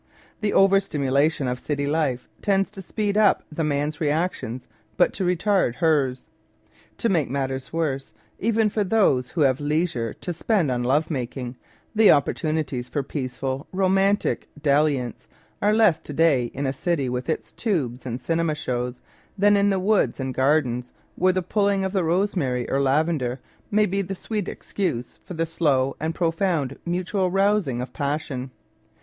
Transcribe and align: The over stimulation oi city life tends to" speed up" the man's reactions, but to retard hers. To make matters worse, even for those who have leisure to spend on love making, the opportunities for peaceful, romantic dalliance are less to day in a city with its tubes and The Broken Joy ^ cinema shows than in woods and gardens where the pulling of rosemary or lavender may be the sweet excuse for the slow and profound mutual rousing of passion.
The 0.39 0.51
over 0.51 0.79
stimulation 0.79 1.47
oi 1.47 1.53
city 1.53 1.85
life 1.85 2.27
tends 2.41 2.71
to" 2.71 2.81
speed 2.91 3.17
up" 3.17 3.43
the 3.51 3.63
man's 3.63 4.01
reactions, 4.01 4.67
but 4.97 5.13
to 5.13 5.23
retard 5.23 5.75
hers. 5.75 6.27
To 6.97 7.07
make 7.09 7.29
matters 7.29 7.71
worse, 7.71 8.11
even 8.39 8.67
for 8.71 8.83
those 8.83 9.29
who 9.29 9.41
have 9.41 9.59
leisure 9.59 10.11
to 10.15 10.33
spend 10.33 10.71
on 10.71 10.81
love 10.81 11.11
making, 11.11 11.55
the 11.93 12.09
opportunities 12.09 12.89
for 12.89 13.03
peaceful, 13.03 13.67
romantic 13.71 14.49
dalliance 14.59 15.27
are 15.61 15.71
less 15.71 15.99
to 15.99 16.13
day 16.13 16.45
in 16.45 16.65
a 16.65 16.73
city 16.73 17.07
with 17.07 17.29
its 17.29 17.51
tubes 17.53 18.03
and 18.07 18.17
The 18.17 18.17
Broken 18.17 18.17
Joy 18.17 18.23
^ 18.23 18.25
cinema 18.25 18.55
shows 18.55 19.01
than 19.37 19.55
in 19.55 19.83
woods 19.83 20.19
and 20.19 20.33
gardens 20.33 20.93
where 21.15 21.31
the 21.33 21.43
pulling 21.43 21.85
of 21.85 21.93
rosemary 21.93 22.67
or 22.71 22.81
lavender 22.81 23.39
may 23.69 23.85
be 23.85 24.01
the 24.01 24.15
sweet 24.15 24.47
excuse 24.47 25.19
for 25.23 25.35
the 25.35 25.45
slow 25.45 25.95
and 25.99 26.15
profound 26.15 26.79
mutual 26.87 27.29
rousing 27.29 27.83
of 27.83 27.93
passion. 27.93 28.49